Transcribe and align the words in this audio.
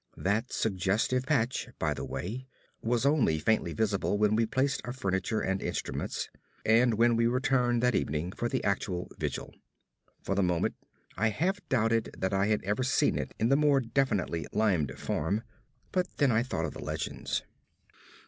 That 0.17 0.51
suggestive 0.51 1.27
patch, 1.27 1.69
by 1.77 1.93
the 1.93 2.03
way, 2.03 2.47
was 2.81 3.05
only 3.05 3.37
faintly 3.37 3.71
visible 3.71 4.17
when 4.17 4.35
we 4.35 4.47
placed 4.47 4.81
our 4.83 4.93
furniture 4.93 5.41
and 5.41 5.61
instruments, 5.61 6.27
and 6.65 6.95
when 6.95 7.15
we 7.15 7.27
returned 7.27 7.83
that 7.83 7.93
evening 7.93 8.31
for 8.31 8.49
the 8.49 8.63
actual 8.63 9.11
vigil. 9.19 9.53
For 10.23 10.33
a 10.33 10.41
moment 10.41 10.73
I 11.17 11.29
half 11.29 11.59
doubted 11.69 12.15
that 12.17 12.33
I 12.33 12.47
had 12.47 12.63
ever 12.63 12.81
seen 12.81 13.19
it 13.19 13.35
in 13.37 13.49
the 13.49 13.55
more 13.55 13.79
definitely 13.79 14.47
limned 14.51 14.93
form 14.97 15.43
but 15.91 16.07
then 16.17 16.31
I 16.31 16.41
thought 16.41 16.65
of 16.65 16.73
the 16.73 16.83
legends. 16.83 17.43